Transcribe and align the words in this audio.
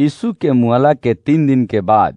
यीशु 0.00 0.32
के 0.40 0.52
मुअला 0.52 0.92
के 0.94 1.12
तीन 1.14 1.46
दिन 1.46 1.64
के 1.66 1.80
बाद, 1.80 2.16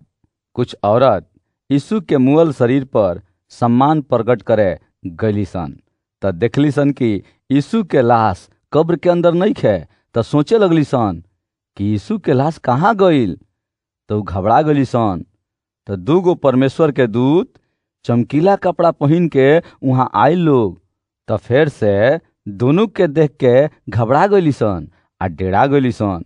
कुछ 0.56 0.76
औरत 0.84 1.28
यीशु 1.70 2.00
के 2.02 2.18
मुअल 2.18 2.52
शरीर 2.54 2.84
पर 2.96 3.22
सम्मान 3.52 4.02
प्रकट 4.02 4.42
करे 4.42 4.78
गईली 5.22 5.46
सन। 5.46 5.76
त 6.22 6.32
देखली 6.44 6.72
सन 6.72 6.92
कि 7.00 7.12
यीशु 7.52 7.84
के 7.92 8.02
लाश 8.02 8.48
कब्र 8.74 8.96
के 8.96 9.10
अंदर 9.10 9.34
नहीं 9.34 9.54
खे, 9.54 9.78
त 10.16 10.22
सोचे 10.22 10.58
लगली 10.58 10.84
सन 10.84 11.22
कि 11.78 11.86
यीशु 11.86 12.18
के 12.26 12.34
लाश 12.34 12.58
कहाँ 12.64 12.96
गईल? 12.96 13.38
तो 14.10 14.22
घबरा 14.22 14.62
गली 14.62 14.86
सन। 14.86 15.26
त 15.88 16.00
दूगो 16.08 16.36
परमेश्वर 16.36 16.92
के 16.92 17.08
दूत 17.08 17.54
चमकीला 18.06 18.56
कपड़ा 18.64 18.92
पहन 18.92 19.28
के 19.36 19.58
वहाँ 19.84 20.10
आए 20.16 20.36
लोग, 20.36 20.82
त 21.28 21.38
फिर 21.38 21.70
से 21.70 22.20
दोनों 22.48 22.88
के 22.88 23.08
देख 23.08 23.36
के 23.44 23.68
घबरा 23.92 24.28
गईली 24.28 24.52
सन 24.52 24.88
आ 25.22 25.28
डेरा 25.28 25.66
गईली 25.68 25.92
सन। 25.92 26.24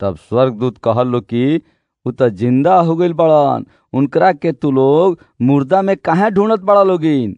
तब 0.00 0.16
स्वर्गदूत 0.28 0.78
कहल 0.84 1.20
कि, 1.20 1.60
उ 2.06 2.10
त 2.20 2.28
ज़िंदा 2.40 2.74
हो 2.88 2.94
गई 2.96 3.12
बड़न। 3.20 3.64
उनकरा 3.98 4.32
के 4.32 4.52
तू 4.52 4.70
लोग 4.70 5.18
मुर्दा 5.42 5.80
में 5.82 5.96
काहे 6.04 6.30
ढूंढत 6.30 6.60
बड़ा 6.70 6.82
लोगिन? 6.90 7.36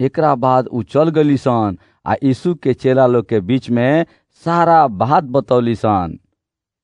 एकरा 0.00 0.34
बाद 0.44 0.66
उ 0.66 0.82
चल 0.92 1.08
गली 1.16 1.36
सन 1.36 1.76
आ 2.06 2.14
यीशु 2.22 2.54
के 2.62 2.72
चेला 2.74 3.06
लोग 3.06 3.28
के 3.28 3.40
बीच 3.48 3.68
में 3.70 4.04
सारा 4.44 4.86
बात 5.02 5.24
बतौली 5.36 5.74
सन 5.76 6.18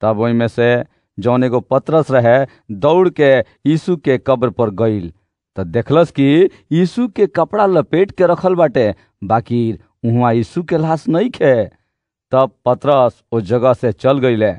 तब 0.03 0.21
ओई 0.21 0.33
में 0.33 0.47
से 0.49 0.69
जौन 1.19 1.45
एगो 1.45 1.61
पतरस 1.71 2.11
रहे 2.11 2.37
दौड़ 2.85 3.09
के 3.21 3.31
यीशु 3.71 3.97
के 3.97 4.19
कब्र 4.27 4.51
पर 4.59 4.71
गईल 4.81 5.11
त 5.57 5.65
देखलस 5.67 6.11
कि 6.19 6.29
यीशु 6.73 7.07
के 7.17 7.27
कपड़ा 7.27 7.67
लपेट 7.67 8.11
के 8.19 8.27
रखल 8.27 8.55
बाटे, 8.55 8.95
बाकी 9.25 9.79
उहाँ 10.05 10.33
यीशु 10.35 10.63
के 10.63 10.79
लाश 10.79 11.09
नहीं 11.09 11.31
खे 11.31 11.55
तब 12.33 12.51
पतरस 12.65 13.23
उस 13.33 13.43
जगह 13.51 13.73
से 13.75 13.93
चल 13.93 14.19
गईले 14.27 14.53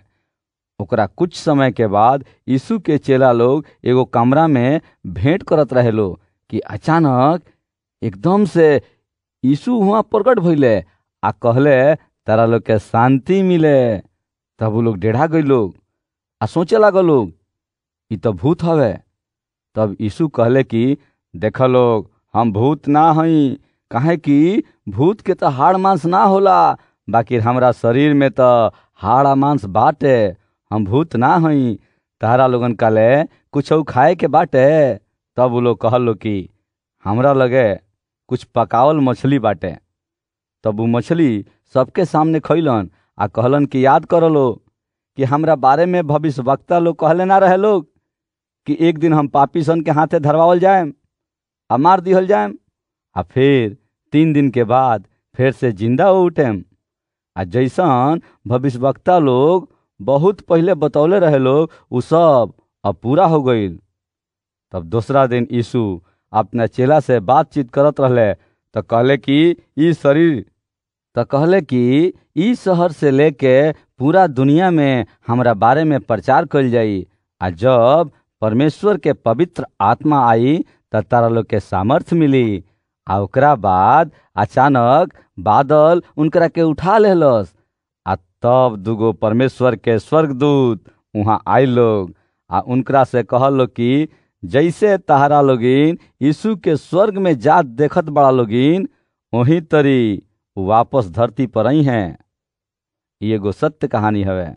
ओकरा 0.82 1.06
कुछ 1.06 1.36
समय 1.36 1.72
के 1.72 1.88
बाद 1.88 2.24
यीशु 2.48 2.78
के 2.80 2.98
चेला 2.98 3.32
लोग 3.32 3.66
एगो 3.86 4.06
कमरा 4.06 4.48
में 4.48 4.80
भेंट 5.08 5.44
करत 5.44 5.74
रहे 5.74 5.91
लो 5.91 6.10
कि 6.49 6.60
अचानक 6.60 7.41
एकदम 8.02 8.46
से 8.46 8.70
यीशु 9.44 9.80
हुआ 9.82 10.02
प्रकट 10.02 10.40
भइले 10.40 10.77
आ 11.24 11.32
कहले, 11.32 11.96
तारा 11.96 12.46
लोग 12.46 12.62
के 12.62 12.77
शांति 12.80 13.41
मिले। 13.44 13.98
तब 14.60 14.71
वो 14.71 14.82
लोग 14.82 14.98
डेढ़ा 14.98 15.26
गई 15.27 15.41
लोग 15.41 15.76
आ 16.41 16.46
सोचे 16.46 16.77
लागल 16.80 17.05
लोग, 17.05 17.32
ई 18.12 18.18
तो 18.18 18.34
भूत 18.34 18.64
हवे। 18.64 18.93
तब 19.76 19.96
यीशु 20.02 20.27
कहले 20.27 20.64
कि, 20.64 20.98
देख 21.36 21.62
लोग, 21.62 22.10
हम 22.34 22.52
भूत 22.54 22.88
ना 22.88 23.12
हई, 23.14 23.60
काहे 23.91 24.16
कि 24.18 24.64
भूत 24.90 25.21
के 25.21 25.34
तो 25.34 25.48
हाड़ 25.48 25.76
मांस 25.77 26.05
ना 26.05 26.24
होला, 26.24 26.77
बाकी 27.10 27.38
हमरा 27.38 27.71
शरीर 27.71 28.14
में 28.14 28.30
तो 28.32 28.49
हाड़ 28.96 29.27
मांस 29.27 29.66
बाटे। 29.66 30.38
हम 30.71 30.85
भूत 30.85 31.15
ना 31.15 31.35
हई। 31.45 31.77
तारा 32.21 32.45
लोगन 32.48 32.73
काले 32.81 33.23
कुछ 33.51 33.71
खाए 33.89 34.15
के 34.15 34.27
बाटे। 34.27 34.65
तब 35.37 35.51
वो 35.51 35.62
लोग 35.62 35.79
कहल 35.81 36.13
कि, 36.13 36.49
हमरा 37.05 37.31
लगे 37.34 37.67
कुछ 38.29 38.43
पकावल 38.55 38.99
मछली 39.03 39.40
बाटे। 39.40 39.75
तब 40.63 40.77
वो 40.79 40.85
मछली 40.95 41.45
सबके 41.75 42.05
सामने 42.05 42.40
खैलन 42.40 42.90
आ 43.17 43.27
कहलन 43.27 43.65
कि, 43.65 43.85
याद 43.85 44.05
कर 44.13 44.29
लो 44.29 44.51
कि 45.17 45.23
हमरा 45.23 45.55
बारे 45.55 45.85
में 45.85 46.05
भविष्य 46.07 46.41
वक्ता 46.41 46.79
लोग 46.79 46.99
कहले 46.99 47.25
ना 47.25 47.37
रहे 47.43 47.57
लोग 47.57 47.87
कि 48.67 48.77
एक 48.90 48.97
दिन 48.99 49.13
हम 49.13 49.27
पापी 49.27 49.63
सन 49.63 49.81
के 49.81 49.91
हाथे 49.91 50.20
धरवावल 50.20 50.59
जाएम 50.59 50.93
आ 51.70 51.77
मार 51.77 52.01
दिहल 52.01 52.27
जाएम 52.27 52.53
आ 53.15 53.21
फिर 53.34 53.77
तीन 54.13 54.34
दिन 54.34 54.49
के 54.51 54.63
बाद 54.63 55.07
फिर 55.35 55.51
से 55.51 55.71
ज़िंदा 55.71 56.09
उठेम। 56.12 56.63
आ 57.35 57.43
जैसन 57.43 58.21
भविष्यवक्ता 58.47 59.17
लोग 59.20 59.67
बहुत 60.00 60.42
पहले 60.42 60.74
बतौले 60.74 61.20
रहे 61.20 61.38
लोग, 61.38 61.70
उ 61.92 62.02
सब 62.02 62.54
अब 62.84 62.96
पूरा 63.04 63.26
हो 63.28 63.42
गई 63.44 63.68
तब 64.74 64.84
दूसरा 64.90 65.25
दिन 65.28 65.47
यीशु 65.52 65.81
अपने 66.34 66.68
चेला 66.68 67.00
से 67.00 67.19
बातचीत 67.19 67.69
करत 67.74 68.00
रहले 68.02 68.34
तो 68.75 68.81
कहले 68.81 69.18
कि, 69.18 69.56
ई 69.78 69.94
शरीर। 69.94 70.46
तो 71.16 71.24
कहले 71.26 71.62
कि, 71.62 72.14
ई 72.38 72.54
शहर 72.56 72.92
से 72.92 73.12
लेके 73.12 73.72
पूरा 74.00 74.26
दुनिया 74.28 74.70
में 74.72 75.06
हमरा 75.28 75.54
बारे 75.64 75.84
में 75.84 76.00
प्रचार 76.00 76.46
कल 76.54 76.70
जाई 76.72 77.06
आ 77.42 77.50
जब 77.50 78.12
परमेश्वर 78.42 78.98
के 78.98 79.14
पवित्र 79.14 79.66
आत्मा 79.82 80.20
आई 80.30 80.58
त 80.94 81.02
तारा 81.12 81.28
लोग 81.28 81.46
के 81.50 81.59
सामर्थ्य 81.59 82.16
मिली, 82.16 82.64
आ 83.08 83.20
ओकरा 83.20 83.56
बाद 83.56 84.12
अचानक 84.44 85.14
बादल 85.40 86.02
उनकरा 86.18 86.48
के 86.48 86.62
उठा 86.62 86.98
लेलस 86.98 87.54
आ 88.08 88.16
तब 88.16 88.76
दुगो 88.80 89.12
परमेश्वर 89.14 89.76
के 89.76 89.98
स्वर्गदूत 90.00 90.84
वहाँ 91.16 91.42
आए 91.48 91.66
लोग। 91.66 92.14
आ 92.50 92.60
उनकरा 92.60 93.04
से 93.04 93.24
कहल 93.24 93.66
कि, 93.66 94.08
जैसे 94.44 94.98
तहरा 94.98 95.42
लोगिन 95.42 95.98
यीशु 96.22 96.56
के 96.56 96.76
स्वर्ग 96.78 97.18
में 97.18 97.38
जात 97.40 97.66
देखत 97.66 98.06
बड़ा 98.09 98.32
लोगिन 98.32 98.88
वहीं 99.34 99.62
तरी 99.62 100.24
वापस 100.58 101.09
धरती 101.09 101.48
पर 101.48 101.68
आई 101.68 101.82
हैं 101.84 102.18
ये 103.22 103.36
एगो 103.36 103.52
सत्य 103.52 103.88
कहानी 103.88 104.24
हवे। 104.24 104.48